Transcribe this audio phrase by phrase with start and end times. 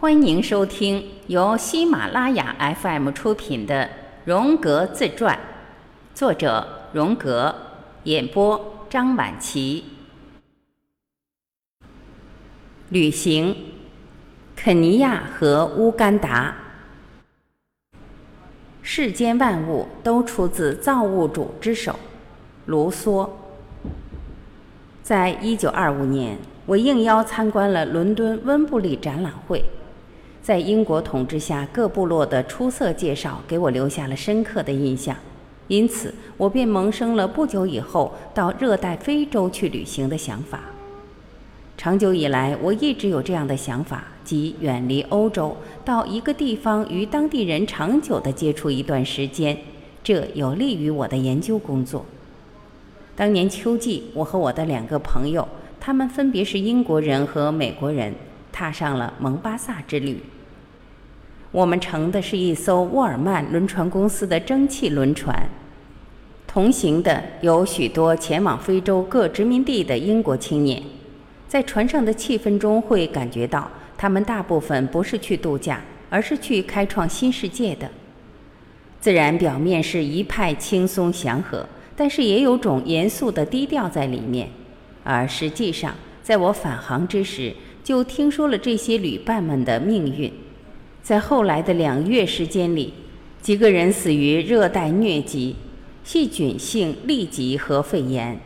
[0.00, 3.82] 欢迎收听由喜马拉雅 FM 出品的
[4.24, 5.36] 《荣格自传》，
[6.16, 7.52] 作者荣格，
[8.04, 9.82] 演播张晚琪。
[12.90, 13.56] 旅行，
[14.54, 16.54] 肯尼亚和乌干达。
[18.80, 21.98] 世间万物都出自造物主之手，
[22.66, 23.28] 卢梭。
[25.02, 29.64] 在一九二五年，我应邀参观了伦敦温布利展览会。
[30.48, 35.14] 在英国统治下，各部落的出色介绍给我留下了深刻的印象，
[35.66, 40.60] 因此我便萌生了不久以后到热带非洲去旅行的想法。
[41.76, 49.54] 长久以来，我一直有这样的想法，即远离欧洲，到一个地方与当地人长久地接触一段时间，
[50.02, 52.06] 这有利于我的研究工作。
[53.14, 55.46] 当年秋季，我和我的两个朋友，
[55.78, 58.14] 他们分别是英国人和美国人，
[58.50, 60.18] 踏上了蒙巴萨之旅。
[61.50, 65.34] 我们乘的是一艘沃尔曼轮船公司的蒸汽轮船，
[66.46, 70.82] 同行的有许多前往非洲各殖民地的英国青年。
[71.48, 77.88] 在船上的气氛中，会感觉到他们大部分不是去度假，而是去开创新世界的。
[79.00, 84.50] 自然表面是一派轻松祥和，但是也有种严肃的低调在里面。
[85.02, 90.30] 而实际上，在我返航之时，就听说了这些旅伴们的命运。
[91.08, 92.92] 在后来的两月时间里，
[93.40, 95.56] 几个人死于热带疟疾、
[96.04, 98.38] 细菌性痢疾和肺炎。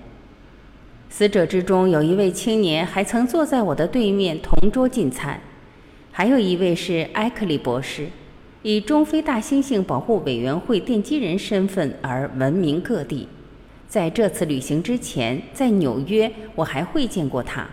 [1.10, 5.40] 死者之中有一位青年还曾坐在我的对面同桌进餐，
[6.12, 8.06] 还有一位是埃克利博士，
[8.62, 13.26] 以中非大猩猩保护委员会奠基人身份而闻名各地。
[13.88, 17.68] 在这次旅行之前，在纽约我还会见过他。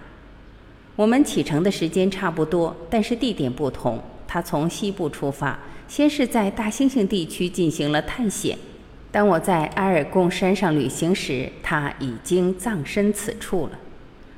[0.96, 4.02] 我们启程的时间差不多，但是地点不同。
[4.32, 8.56] 他从西部出发，先是在大猩猩地区进行了探险。
[9.12, 13.80] 当我在阿尔贡山上旅行时，他已经葬身此处了。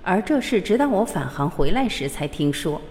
[0.02, 2.82] 而这事直到我返航回来时才听说。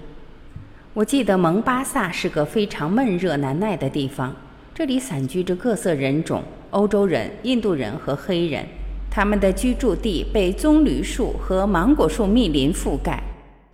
[0.93, 4.37] 我记得蒙巴萨是个非常闷热难耐的地方，
[4.75, 8.63] 这里散居着各色人种：欧洲人、印度人和黑人。
[9.11, 13.23] 他们的居住地被棕榈树和芒果树密林覆盖。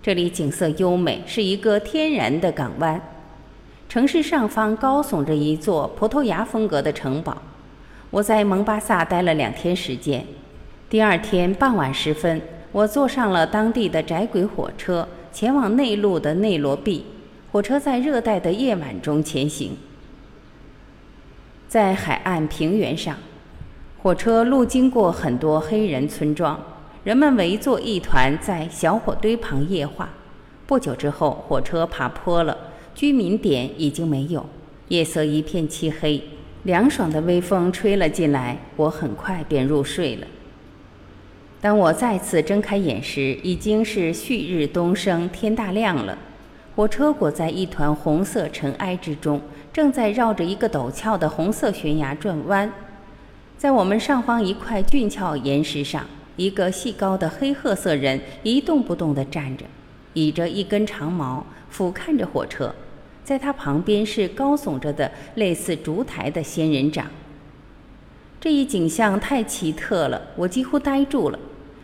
[0.00, 3.02] 这里景色优美，是一个天然的港湾。
[3.88, 7.40] 城市上方高耸着一座葡萄牙风格的城堡。
[8.10, 10.26] 我在蒙巴萨待了两天时间。
[10.90, 12.42] 第二天傍晚时分，
[12.72, 17.04] 我坐上了当地的窄轨火车，前往内陆的内罗毕。
[17.52, 19.76] 火车在热带的夜晚中前行。
[21.68, 23.16] 在海岸平原上，
[24.02, 26.60] 火车路经过很多黑人村庄，
[27.04, 30.08] 人们围坐一团在小火堆旁夜话。
[30.66, 32.56] 不久之后，火车爬坡了。
[32.96, 34.46] 居民点已经没有，
[34.88, 36.18] 夜色一片漆黑，
[36.62, 40.26] 凉爽的微风吹了进来，我很快便入睡了。
[41.60, 46.16] 当我再次睁开眼时，已经是旭日东升，天大亮了。
[46.74, 49.42] 火车裹在一团红色尘埃之中，
[49.74, 52.72] 正在绕着一个陡峭的红色悬崖转弯。
[53.58, 59.66] 在我们上方一块俊俏岩石上，一个细高的黑褐色人一动不动地站着，
[60.14, 62.74] 倚着一根长矛，俯瞰着火车。
[63.26, 67.10] 在他旁边是高耸着的类似烛台的仙人掌。
[68.40, 71.38] 这一景象太奇特了，我几乎呆住了。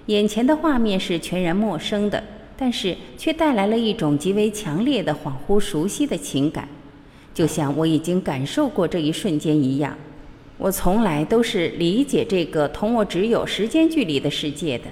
[0.06, 2.22] 眼前的画面是全然陌生的，
[2.56, 6.69] 但是却带来了一种极为强烈的、恍惚熟悉的情感，
[7.34, 9.98] 就像我已经感受过这一瞬间一样。
[10.58, 14.84] 我从来都是理解这个同我只有时间距离的世界的，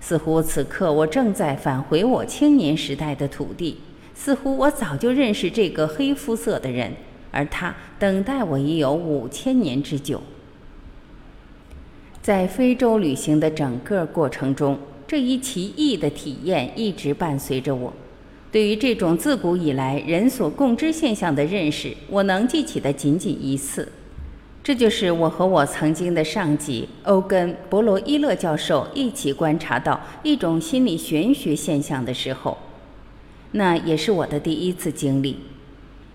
[0.00, 3.78] 似乎此刻我正在返回我青年时代的土地。
[4.24, 6.92] 似乎我早就认识这个黑肤色的人，
[7.32, 10.22] 而他等待我已有五千年之久。
[12.22, 14.78] 在非洲旅行的整个过程中，
[15.08, 17.92] 这一奇异的体验一直伴随着我。
[18.52, 23.90] 对于这种自古以来人所共知现象的认识，我能记起的仅仅一次，
[24.62, 32.56] 这就是我和我曾经的上级欧根·博罗伊勒教授一起观察到一种心理玄学现象的时候。
[33.52, 35.36] 那也是我的第一次经历。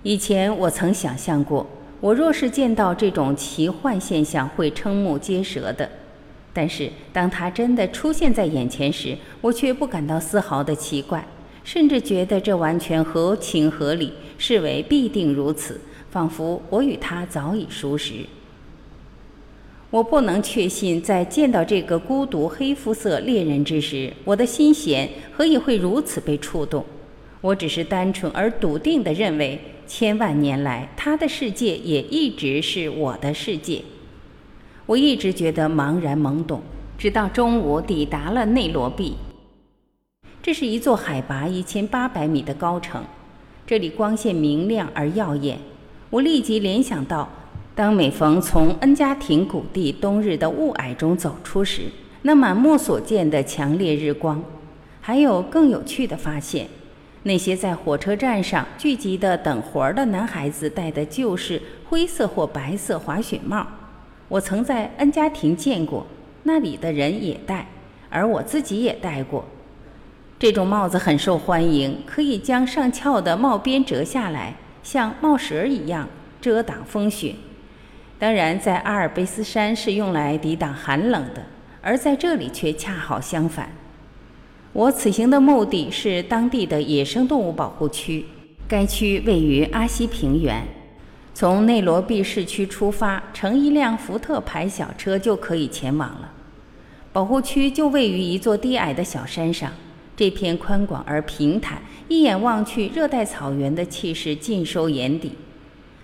[0.04, 1.66] 以前我曾想象过，
[2.00, 5.90] 我若是见到这种奇幻现象，会瞠目结舌的。
[6.54, 11.26] 但是当它真的出现在眼前时，我却不感到丝毫的奇怪，
[11.64, 15.80] 甚至觉得这完全合情合理，视为必定如此，
[16.10, 18.26] 仿佛我与他早已熟识。
[19.90, 26.84] 我不能确信，在见到这个孤独黑肤色猎人之时，我的心弦何以会如此被触动。
[27.48, 29.58] 我只是单纯而笃定地认为，
[29.88, 33.82] 千万年来他的世界也一直是我的世界。
[34.86, 36.62] 我一直觉得茫然懵懂，
[36.98, 39.16] 直到中午抵达了内罗毕。
[40.42, 43.02] 这是一座海拔一千八百米的高城，
[43.66, 45.58] 这里光线明亮而耀眼。
[46.10, 47.30] 我立即联想到，
[47.74, 51.84] 当每逢从恩加廷谷地冬日的雾霭中走出时，
[52.24, 54.44] 那满目所见的强烈日光。
[55.00, 56.68] 还有更有趣的发现。
[57.28, 63.68] 那些在火车站上聚集的等活儿的男孩子戴的就是灰色或白色滑雪帽，
[64.30, 66.08] 我曾在恩加廷见过，
[66.44, 67.68] 那里的人也戴，
[68.10, 69.44] 而我自己也戴过。
[70.40, 76.08] 这种帽子很受欢迎，可以将上翘的帽边折下来，像帽舌一样
[76.40, 77.36] 遮挡风雪。
[78.18, 81.44] 当然，在阿尔卑斯山是用来抵挡寒冷的，
[81.82, 83.70] 而在这里却恰好相反。
[84.78, 88.24] 我此行的目的是当地的野生动物保护区，
[88.68, 90.64] 该区位于阿西平原。
[91.34, 96.32] 从内罗毕市区出发，乘一辆福特牌小车就可以前往了。
[97.12, 99.72] 保护区就位于一座低矮的小山上，
[100.16, 105.32] 这片宽广而平坦，一眼望去，热带草原的气势尽收眼底。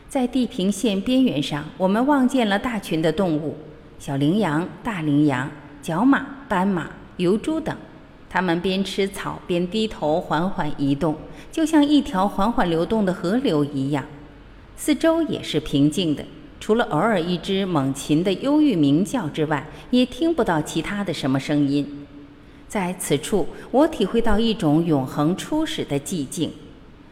[0.09, 3.55] 在地平线边缘上，我们望见了大群的动物：
[3.99, 5.47] 小羚羊、大羚羊、
[5.79, 7.77] 角马、斑马、疣猪等。
[8.33, 11.15] 它们边吃草边低头缓缓移动，
[11.51, 14.03] 就像一条缓缓流动的河流一样。
[14.75, 16.25] 四周也是平静的，
[16.59, 22.07] 除了偶尔一只猛禽的忧郁鸣叫之外，也听不到其他的什么声音。
[22.67, 26.49] 在此处，我体会到一种永恒初始的寂静。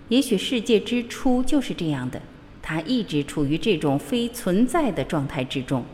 [0.10, 2.20] 也许世界之初就是这样的，
[2.64, 5.86] 它一直处于这种非存在的状态之中。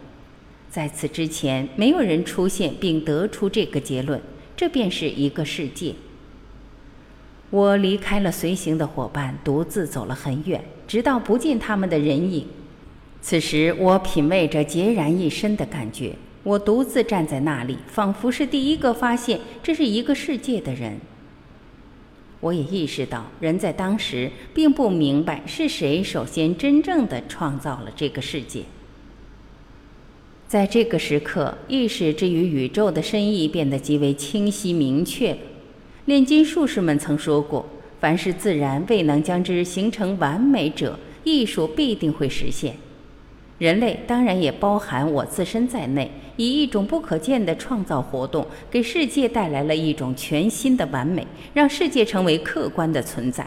[0.69, 4.21] 在此之前，没有人出现并得出这个结论。
[4.57, 5.93] 这便是一个世界。
[7.51, 12.45] 我离开了随行的伙伴，独自走了很远，直到不见他们的人影。
[13.21, 16.13] 此时，我品味着孑然一身的感觉。
[16.43, 20.99] 我独自站在那里，仿佛是第一个发现这是一个世界的人。
[22.39, 28.63] 我也意识到，人在当时并不明白是谁首先真正的创造了这个世界。
[30.47, 35.37] 在这个时刻，意识之于宇宙的深意变得极为清晰明确。
[36.05, 37.65] 炼金术士们曾说过
[37.99, 42.77] ：“凡是自然未能将之形成完美者，艺术必定会实现。”
[43.59, 53.45] 人类当然也包含我自身在内，以一种不可见的创造活动，给世界带来了一种全新的完美，让世界成为客观的存在。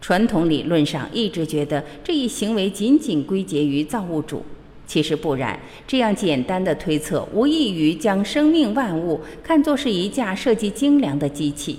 [0.00, 4.44] 传统理论上一直觉得这一行为仅仅归结于造物主。
[4.86, 11.78] 其实不然，这样简单的推测无异于将生命万物看作是一架设计精良的机器，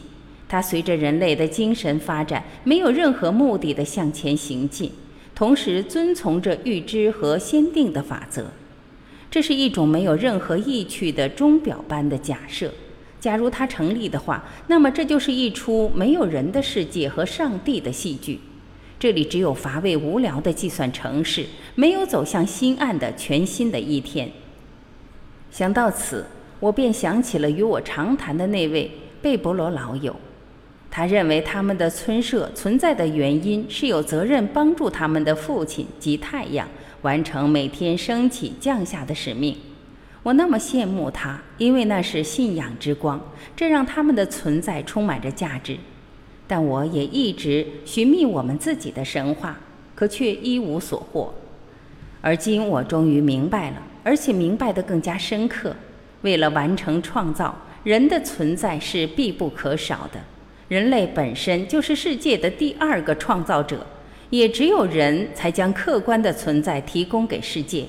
[0.50, 4.92] 它随着人类的精神发展，没有任何目的的向前行进，
[5.34, 8.48] 同时遵从着预知和先定的法则。
[9.32, 12.74] 这是一种没有任何意趣的钟表般的假设。
[13.20, 18.40] 假如它成立的话，那么这就是一出没有人的世界和上帝的戏剧。
[19.00, 21.46] 这里只有乏味无聊的计算程式，
[21.76, 24.30] 没有走向新岸的全新的一天。
[25.52, 26.26] 想到此，
[26.60, 28.92] 我便想起了与我长谈的那位
[29.22, 30.16] 贝博罗老友。
[30.90, 36.68] 他认为他们的村社存在的原因是有责任帮助他们的父亲及太阳
[37.04, 39.56] 完成每天升起降下的使命。
[40.24, 43.22] 我那么羡慕他，因为那是信仰之光，
[43.56, 45.78] 这让他们的存在充满着价值。
[46.48, 49.60] 但我也一直寻觅我们自己的神话，
[49.94, 51.34] 可却一无所获。
[52.22, 55.76] 而今我终于明白了，而且明白得更加深刻。
[56.22, 60.20] 为了完成创造，人的存在是必不可少的。
[60.68, 63.86] 人类本身就是世界的第二个创造者，
[64.30, 67.86] 也只有人才将客观的存在提供给世界。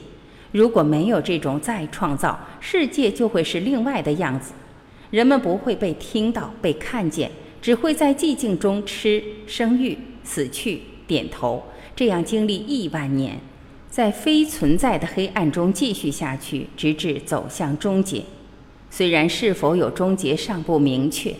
[0.52, 4.52] 如果没有这种再创造，世界就会是另外的样子。
[5.10, 7.30] 人们不会被听到、被看见。
[7.60, 11.62] 只会在寂静中吃、生育、死去、点头，
[11.96, 13.38] 这样经历亿万年，
[13.90, 18.22] 在非存在的黑暗中继续下去，直至走向终结。
[18.90, 21.34] 虽然是否有终结尚不明确，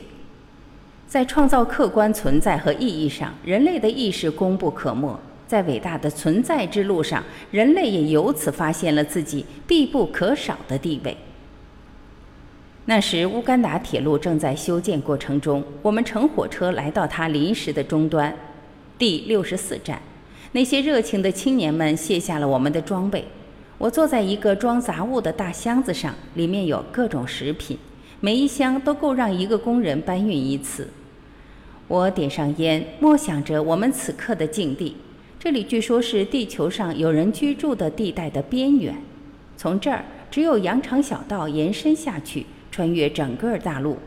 [1.06, 5.18] 在创造客观存在和意义上，人类的意识功不可没。
[5.46, 11.16] 在伟大的存在之路上，人类也由此发现了自己必不可少的地位。
[12.90, 18.34] 那时，乌干达铁路正在修建过程中，我们乘火车来到它临时的终端，
[18.96, 20.00] 第六十四站。
[20.52, 23.22] 那些热情的青年们卸下了我们的装备。
[23.76, 27.76] 我坐在一个装杂物的大箱子上，里面有各种食品，
[28.20, 30.88] 每一箱都够让一个工人搬运一次。
[31.88, 34.96] 我点上烟，默想着我们此刻的境地。
[35.38, 38.96] 这里据说是地球上有人居住的地带的边缘，
[39.58, 42.46] 从这儿只有羊肠小道延伸下去，
[42.78, 43.98] 穿越整个大陆。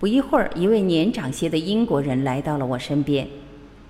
[0.00, 3.24] 不一会儿，一位年长些的英国人来到了我身边，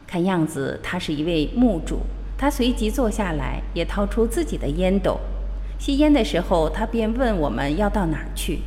[0.06, 2.00] 看样子他是一位墓主。
[2.36, 5.18] 他随即坐下来，也掏出自己的烟斗。
[5.78, 8.58] 吸烟的时候，他便问我们要到哪儿去。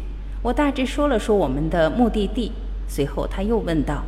[0.41, 2.51] 我大致说了说我们的目的地，
[2.87, 4.05] 随后他又问道：“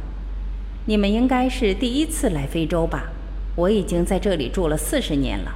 [0.89, 3.03] 你们应该是第一次来非洲吧？
[3.55, 5.51] 我已经在这里住了四十年了。”“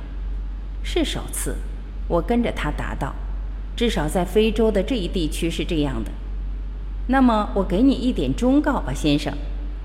[0.85, 1.55] 是首次。”
[2.07, 3.15] 我跟着他答道。
[3.75, 6.11] “至少在非洲的这一地区是这样的。”
[7.07, 9.33] 那么我给你一点忠告吧，先生，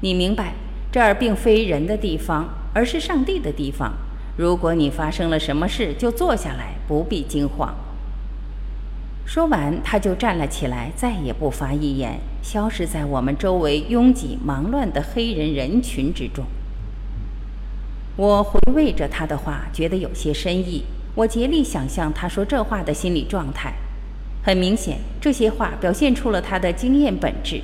[0.02, 0.54] 你明白，
[0.92, 3.94] 这儿并非人的地方，而是上帝的地方。
[4.36, 7.74] 如果你发生了什么事，就坐下来，不必惊慌。
[9.26, 16.44] 说完，他就站了起来，再也不发一言，消失在我们周围拥挤忙乱的黑人人群之中。
[18.16, 20.84] 我回味着他的话，觉得有些深意。
[21.18, 23.74] 我竭力想象他说这话的心理状态。
[24.40, 27.60] 很明显，这些话表现出了他的经验本质。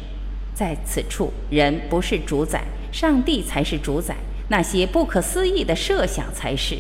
[0.52, 4.16] 在此处，人不是主宰，上帝才是主宰，
[4.48, 6.76] 那些不可思议的设想才是。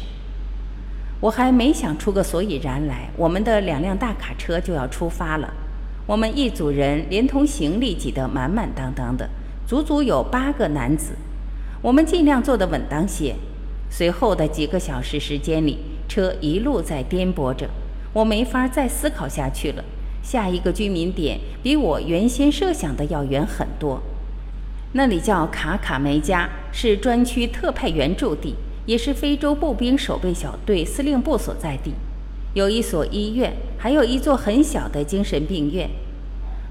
[1.20, 5.54] 我还没想出个所以然来，我们的两辆大卡车就要出发了。
[6.08, 9.30] 我们一组人连同行李挤得满满当当的，
[9.64, 11.12] 足足有八个男子。
[11.80, 13.36] 我们尽量坐得稳当些。
[13.88, 15.78] 随后的几个小时时间里，
[16.08, 17.68] 车一路在颠簸着。
[18.12, 19.84] 我没法再思考下去了。
[20.22, 24.00] 下一个居民点比我原先设想的要远很多，
[24.92, 28.54] 那里叫卡卡梅加，是专区特派员驻地，
[28.86, 31.92] 也是非洲步兵守备小队司令部所在地。
[32.54, 35.90] 有一所医院，还有一座很小的精神病院。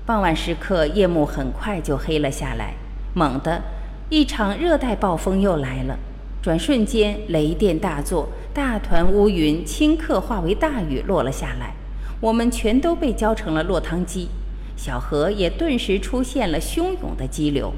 [0.06, 2.74] 傍晚时刻，夜幕很快就黑了下来。
[3.14, 3.62] 猛地，
[4.10, 6.00] 一场热带暴风又来了。
[6.44, 8.28] 转瞬间，雷电大作。
[8.54, 11.74] 大团乌云顷刻化为大雨落了下来，
[12.20, 14.28] 我们全都被浇成了落汤鸡，
[14.76, 17.74] 小河也顿时出现了汹涌的激流。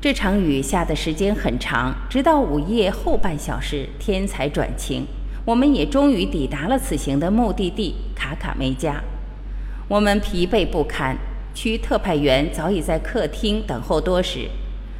[0.00, 5.06] 这场雨下的时间很长，直到午夜后半小时，天才转晴，
[5.44, 9.00] 我们也终于抵达了此行的目的地卡卡梅加。
[9.86, 11.16] 我们疲惫不堪，
[11.54, 14.48] 区特派员早已在客厅等候多时，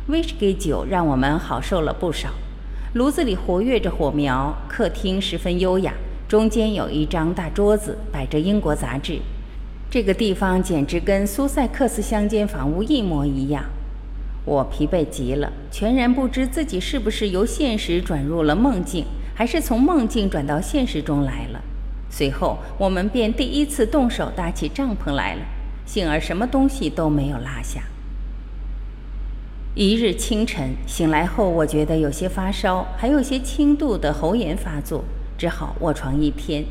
[0.09, 2.31] 威士忌酒让我们好受了不少。
[2.95, 5.95] 炉子里活跃着火苗，客厅十分优雅。
[6.29, 9.21] 中间有一张大桌子，摆着英国杂志。
[9.91, 13.65] 这个地方简直跟苏塞克斯乡间房屋一模一样。
[14.45, 19.05] 我疲惫极了，全然不知自己是不是由现实转入了梦境，
[19.35, 21.61] 还是从梦境转到现实中来了。
[22.11, 25.43] 随后，我们便第一次动手搭起帐篷来了，
[25.87, 27.83] 幸而什么东西都没有落下。
[29.75, 35.03] 一日清晨醒来后，我觉得有些发烧，还有些轻度的喉炎发作，
[35.39, 36.63] 只好卧床一天。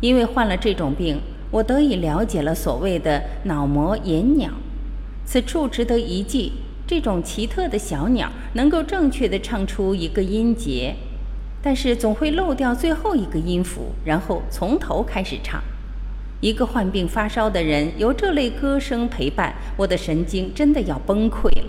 [0.00, 1.20] 因为患了这种病，
[1.50, 4.52] 我得以了解了所谓的脑膜炎鸟。
[5.26, 6.52] 此处值得一记，
[6.86, 10.94] 这种奇特的小鸟能够正确地唱出一个音节，
[11.60, 15.62] 但是总会漏掉最后一个音符，然后从头开始唱。
[16.40, 21.64] 一个患病发烧的人由这类歌声陪伴，我的神经真的要崩溃了。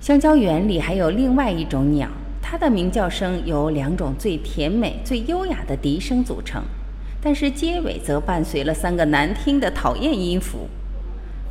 [0.00, 2.08] 香蕉园里还有另外一种鸟，
[2.40, 6.62] 它的鸣叫声由两种最甜美、最优雅的笛声组成，
[7.20, 10.70] 但是结尾则伴随了三个难听的讨厌音符。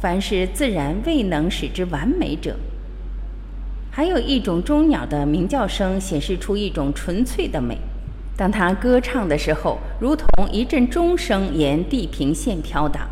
[0.01, 2.55] 凡是自然未能使之完美者，
[3.91, 7.77] 还有一种中鸟的鸣叫声显示出一种纯粹的美。
[8.35, 13.07] 当它歌唱的时候，如同一阵钟声沿地平线飘荡。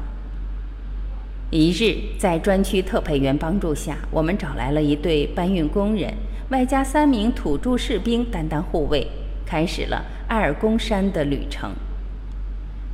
[1.50, 6.14] 一日，在专区特派员帮助下，我们找来了一队搬运工人，
[6.50, 9.08] 外加三名土著士兵担当护卫，
[9.46, 11.72] 开始了阿尔公山的旅程。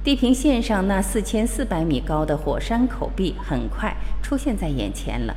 [0.03, 5.35] 地平线上那四千四百米高的火山口壁很快出现在眼前了。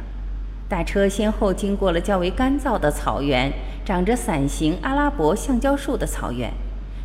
[0.68, 3.50] 大车先后经过了较为干燥的草原，
[3.82, 6.52] 长着伞形阿拉伯橡胶树的草原，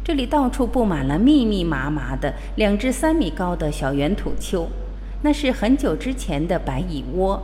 [0.03, 4.67] 这里到处布满了密密麻麻的两至三米高的小圆土丘。
[5.23, 7.41] 那是很久之前的白蚁窝。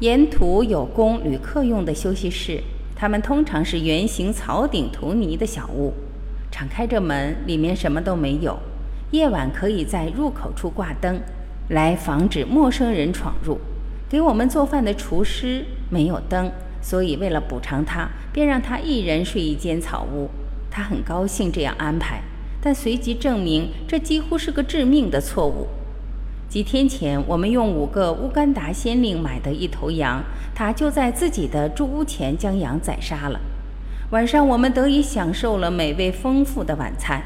[0.00, 2.62] 沿途有供旅客用的休息室，
[2.94, 5.92] 它们通常是圆形草顶涂泥的小屋。
[6.50, 8.58] 敞开着门，里面什么都没有。
[9.10, 11.20] 夜晚可以在入口处挂灯，
[11.68, 13.58] 来防止陌生人闯入。
[14.08, 16.50] 给我们做饭的厨师没有灯，
[16.80, 20.30] 所以为了补偿他，便让他一人睡一间草屋。
[20.70, 22.22] 他很高兴这样安排，
[22.62, 25.66] 但随即证明这几乎是个致命的错误。
[26.48, 30.24] 几天前，我们用五个乌干达先令买的一头羊，
[30.54, 33.38] 他就在自己的住屋前将羊宰杀了。
[34.12, 37.22] 晚上，我们得以享受了美味丰富的晚餐。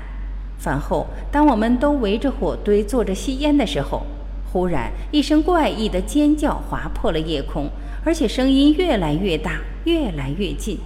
[0.59, 4.05] 饭后，当我们都围着火堆坐着吸烟的时候，
[4.53, 7.71] 忽然一声怪异的尖叫划破了夜空，
[8.05, 10.79] 而且声音越来越大，越来越近。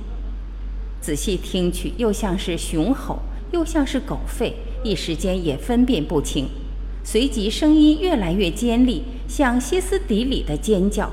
[1.01, 3.21] 仔细听去，又像是熊吼，
[3.53, 4.53] 又像是狗吠，
[4.85, 6.47] 一时间也分辨不清。
[7.09, 11.09] 随即，声音越来越尖利，像歇斯底里的尖叫。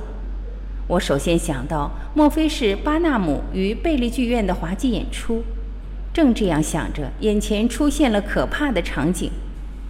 [0.87, 5.43] 我首先想到，莫非是巴纳姆与贝利剧院的滑稽演出？
[6.11, 9.29] 正这样想着，眼前出现了可怕的场景：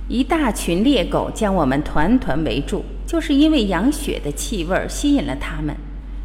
[0.09, 2.83] 一大群猎狗将我们团团围住。
[3.07, 5.73] 就是因为羊血的气味吸引了它们，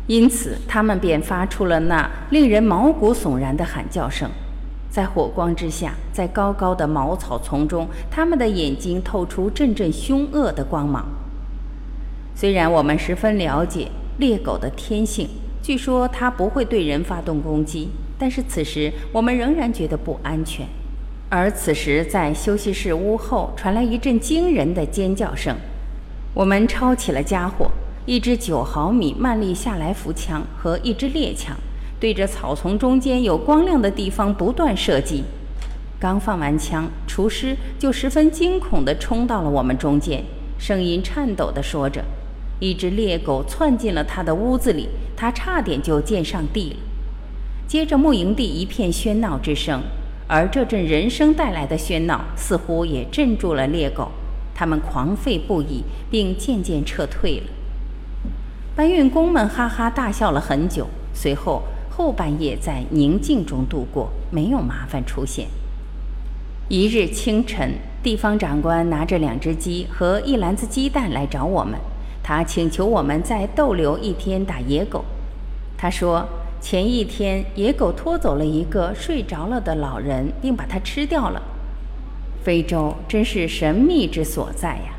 [0.08, 4.28] 因此它们便发出了那令人毛骨悚然的喊叫声。
[4.90, 11.06] 在火光之下，在高高的茅草丛中，他们的眼睛透出阵阵凶恶的光芒。
[12.34, 15.28] 虽然我们十分了解猎狗的天性，
[15.62, 20.66] 据说它不会对人发动攻击，但是此时我们仍然觉得不安全。
[21.28, 25.54] 而此时，在休息室屋后传来一阵惊人的尖叫声，
[26.32, 27.70] 我们抄起了家伙：
[28.06, 31.54] 一支九毫米曼利夏来福枪和一支猎枪。
[32.00, 35.24] 对着草丛中间有光亮的地方不断射击，
[35.98, 40.22] 刚放完枪，厨师就十分惊恐地冲到了我们中间，
[40.58, 42.04] 声音颤抖地说着
[42.60, 46.76] ：“一只猎狗窜进了他的屋子里，他差点就见上帝了。”
[47.66, 49.82] 接着，牧营地一片喧闹之声，
[50.28, 54.12] 而这阵人声带来的喧闹似乎也镇住了猎狗，
[54.54, 57.46] 它们狂吠不已，并渐渐撤退了。
[58.76, 61.64] 搬运工们哈哈大笑了很久，随后。
[61.98, 65.48] 后半夜在宁静中度过，没有麻烦出现。
[66.68, 67.74] 一日清晨，
[68.04, 71.76] 地方长官拿着两只鸡和一篮子鸡蛋来找我们，
[72.22, 75.04] 他请求我们再逗留一天打野狗。
[75.76, 76.24] 他说，
[76.60, 81.42] 前一天野狗拖走了一个睡着了的老人，并把它吃掉了。
[82.44, 84.94] 非洲真是神秘之所在呀！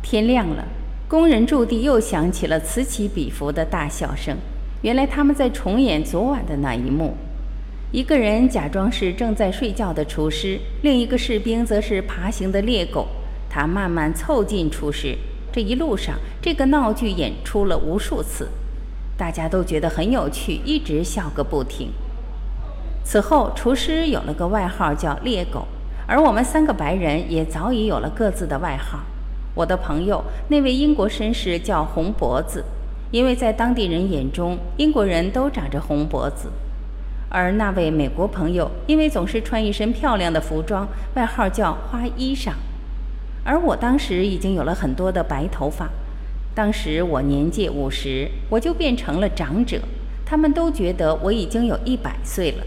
[0.00, 0.64] 天亮了，
[1.08, 4.36] 工人驻地又响起了此起彼伏的大笑声。
[4.82, 7.14] 原来他们在重演昨晚的那一幕：
[7.92, 13.08] 一个人假装是正在睡觉的厨师，另一个士兵则是爬行的猎狗。
[13.48, 15.16] 他慢慢凑近厨师。
[15.50, 18.50] 这一路上，这个闹剧演出了无数次，
[19.16, 21.90] 大家都觉得很有趣，一直笑个不停。
[23.02, 25.66] 此后，厨师有了个外号叫“猎狗”，
[26.06, 29.00] 而我们三个白人也早已有了各自的外号。
[29.54, 32.62] 我的朋友那位英国绅士叫“红脖子”。
[33.10, 36.50] 因为在当地人眼中，英国人都长着红脖子，
[37.28, 42.52] 而那位美国朋友因为总是穿一身漂亮的服装，外号叫“花衣裳”。
[43.44, 45.88] 而我当时已经有了很多的白头发，
[46.54, 49.80] 当时我年届五十，我就变成了长者。
[50.24, 52.64] 他们都觉得我已经有一百岁了。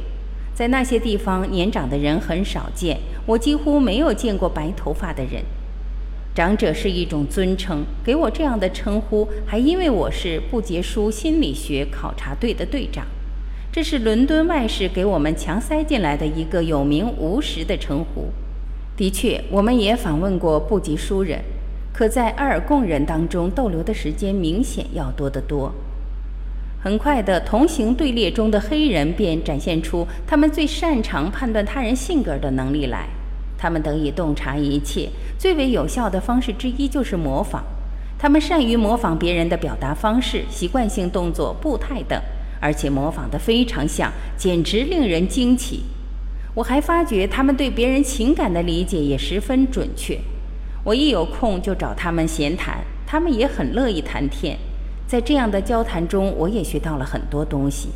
[0.53, 5.43] 在那些地方，年长的人很少见，我几乎没有见过白头发的人。
[6.35, 13.05] 长者是一种尊称，给我这样的称呼，还因为我是不结书心理学考察队的队长。
[13.71, 18.29] 这是伦敦外事给我们强塞进来的一个有名无实的称呼。
[18.95, 21.39] 的确，我们也访问过布吉书人，
[21.93, 25.73] 可在埃尔贡人当中逗留的时间明显要多得多。
[26.81, 33.07] 很快的，同行队列中的黑人便展现出他们最擅长判断他人性格的能力来。
[33.59, 37.63] 他们得以洞察一切，最为有效的方式之一就是模仿。
[38.17, 42.19] 他们善于模仿别人的表达方式、习惯性动作、步态等，
[42.61, 45.83] 而且模仿得非常像，简直令人惊奇。
[46.55, 50.19] 我还发觉他们对别人情感的理解也十分准确。
[50.83, 54.57] 我一有空就找他们闲谈，他们也很乐意谈天。
[55.07, 57.89] 在这样的交谈中，我也学到了很多东西。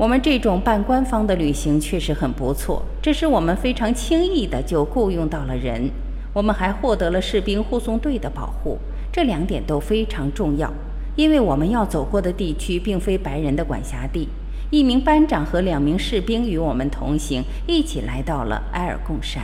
[0.00, 5.90] 我们这种半官方的旅行确实很不错，这使我们非常轻易地就雇佣到了人。
[6.32, 8.78] 我们还获得了士兵护送队的保护，
[9.12, 10.72] 这两点都非常重要，
[11.16, 14.26] 因为我们要走过的地区并非白人的管辖地。
[14.70, 19.42] 一名班长和两名士兵与我们同行，一起来到了埃尔贡山。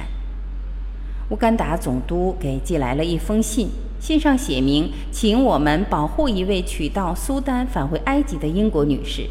[1.28, 3.68] 乌干达总督给寄来了一封信，
[4.00, 9.28] 信上写明，请我们保护一位取道苏丹返回埃及的英国女士。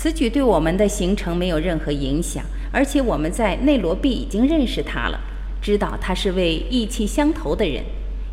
[0.00, 5.18] 此举对我们的行程没有任何影响，而且我们在内罗毕已经认识他了，
[5.60, 7.82] 知道他是位意气相投的人，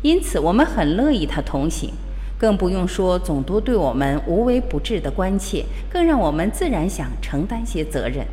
[0.00, 1.90] 因此我们很乐意他同行，
[2.38, 8.24] 更不用说总督对我们无微不至的关切，更让我们自然想承担些责任。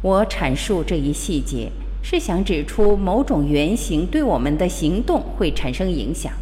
[0.00, 1.68] 我阐述这一细节，
[2.00, 6.32] 是想指出某种原型对我们的行动会产生影响。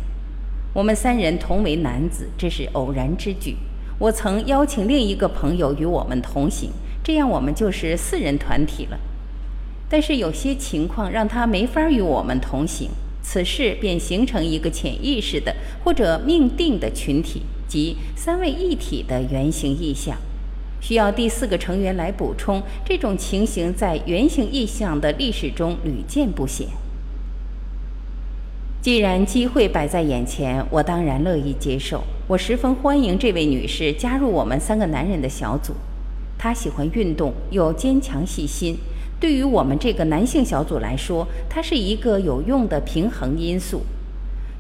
[0.75, 3.57] 我们三人同为男子，这是偶然之举。
[3.99, 6.71] 我曾邀请另一个朋友与我们同行，
[7.03, 8.99] 这样我们就是四人团体了。
[9.89, 12.91] 但是有些情况让他没法与我们同行，
[13.23, 20.19] 此事便形成一个潜意识的或者命定的群体，即三位一体的原型意象。
[20.79, 22.63] 需要第四个成员来补充。
[22.85, 26.69] 这种情形在原型意象的历史中屡见不鲜。
[28.83, 32.05] 既然机会摆在眼前，我当然乐意接受。
[32.29, 35.73] 我十分欢迎这位女士加入我们三个男人的小组。
[36.37, 38.77] 她喜欢运动，又坚强细心。
[39.21, 43.83] 对于我们这个男性小组来说，她是一个有用的平衡因素。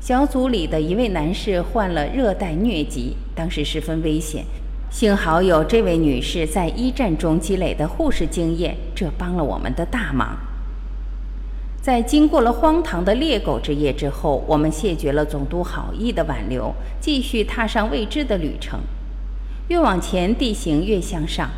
[0.00, 4.44] 小组里的一位男士患了热带疟疾，当时十分危险。
[4.88, 10.38] 幸好有这位女士在一战中积累的护士经验，这帮了我们的大忙。
[11.86, 18.80] 在经过了荒唐的猎狗之夜之后，我们谢绝了总督好意的挽留，继续踏上未知的旅程。
[19.68, 21.48] 越往前，地形越向上，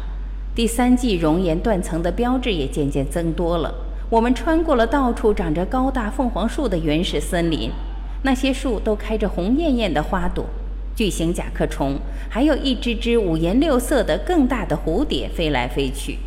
[0.54, 3.72] 第三纪熔岩断层的标志也渐渐增多了。
[4.10, 7.70] 我们穿过了到处长着高大凤凰树的原始森林，
[8.24, 10.44] 那些树都开着红艳艳的花朵。
[10.94, 11.96] 巨型甲壳虫，
[12.28, 16.18] 还有一只只五颜六色的更大的蝴蝶飞来飞去，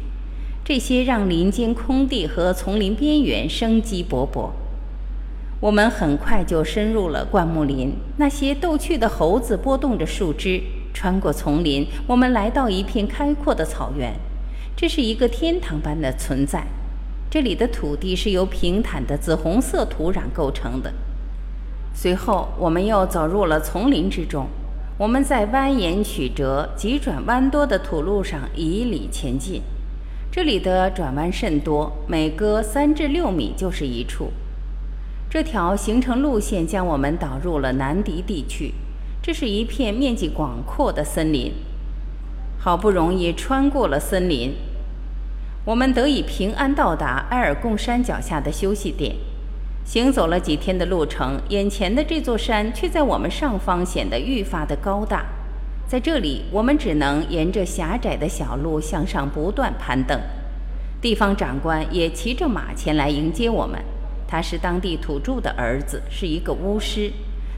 [0.63, 4.52] 这些让林间空地和丛林边缘生机勃勃。
[5.60, 10.62] 我们很快就深入了灌木林，那些逗趣的猴子拨动着树枝，
[10.93, 14.13] 穿过丛林，我们来到一片开阔的草原。
[14.76, 16.65] 这是一个天堂般的存在，
[17.30, 20.91] 这里的土地是由平坦的紫红色土壤构成的。
[21.93, 24.47] 随后，我们又走入了丛林之中。
[24.97, 29.62] 我们在蜿蜒曲折、急转弯多的土路上以里前进，
[30.32, 34.32] 这里的转弯甚多，每隔三至六米就是一处。
[35.30, 38.74] 这条行程路线将我们导入了南迪地区，
[39.22, 41.52] 这是一片面积广阔的森林。
[42.58, 44.54] 好不容易穿过了森林，
[45.65, 49.13] 我们得以平安到达埃尔贡山脚下的休息点。
[49.84, 55.26] 行走了几天的路程，眼前的这座山却在我们上方显得愈发的高大。
[55.92, 60.18] 在这里，我们只能沿着狭窄的小路向上不断攀登。
[61.02, 63.78] 地方长官也骑着马前来迎接我们。
[64.26, 67.12] 他是当地土著的儿子，是一个巫师。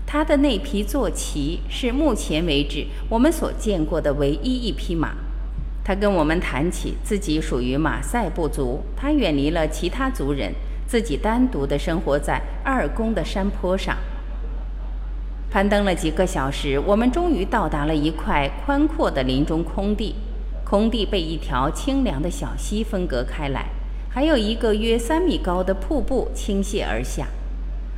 [0.08, 5.14] 他的那匹坐骑是目前为止我们所见过的唯一一匹马。
[5.84, 10.52] 他跟我们谈起自己属于马赛部族，他远离了其他族人。
[10.88, 13.96] 自己单独地生活在二宫的山坡上，
[15.54, 20.16] 攀登了几个小时，我们终于到达了一块宽阔的林中空地。
[20.66, 23.68] 空地被一条清凉的小溪分隔开来，
[24.10, 27.28] 还有一个约三米高的瀑布倾泻而下。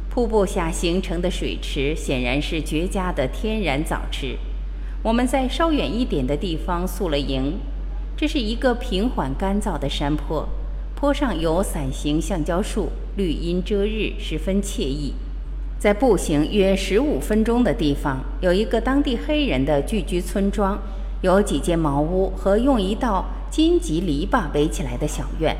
[0.10, 4.38] 瀑布下形成的水池显然是绝佳的天然澡池。
[5.02, 7.58] 我们在稍远一点的地方宿了营。
[8.18, 10.46] 这是一个平缓干燥的山坡。
[10.94, 15.14] 坡上有伞形橡胶树，绿荫遮日，十分惬意。
[15.86, 20.82] 在步行约十五分钟的地方，有一个当地黑人的聚居村庄，
[21.22, 25.56] 有几间茅屋和用一道荆棘篱笆围起来的小院。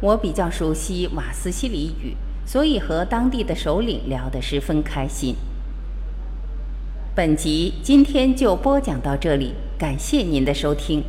[0.00, 2.14] 我比较熟悉瓦斯西里语，
[2.46, 5.34] 所以和当地的首领聊得十分开心。
[7.16, 11.02] 本集今天就播讲到这里，感谢您的收听。